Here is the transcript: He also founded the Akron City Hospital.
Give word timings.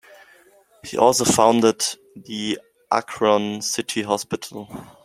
He 0.83 0.97
also 0.97 1.25
founded 1.25 1.83
the 2.15 2.59
Akron 2.89 3.61
City 3.61 4.01
Hospital. 4.01 4.97